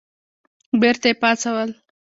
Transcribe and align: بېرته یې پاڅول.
بېرته 0.79 1.05
یې 1.09 1.15
پاڅول. 1.21 1.69